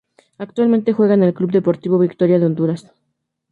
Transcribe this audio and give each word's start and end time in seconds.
Actualmente 0.39 0.93
juega 0.93 1.13
en 1.13 1.21
el 1.21 1.35
Club 1.35 1.51
Deportivo 1.51 1.99
Victoria 1.99 2.39
de 2.39 2.47
Honduras. 2.47 2.91